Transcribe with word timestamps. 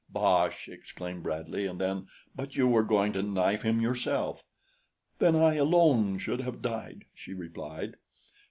"Bosh!" 0.09 0.67
exclaimed 0.67 1.21
Bradley, 1.21 1.67
and 1.67 1.79
then: 1.79 2.07
"But 2.35 2.55
you 2.55 2.67
were 2.67 2.81
going 2.81 3.13
to 3.13 3.21
knife 3.21 3.61
him 3.61 3.79
yourself." 3.79 4.41
"Then 5.19 5.35
I 5.35 5.57
alone 5.57 6.17
should 6.17 6.41
have 6.41 6.63
died," 6.63 7.05
she 7.13 7.35
replied. 7.35 7.97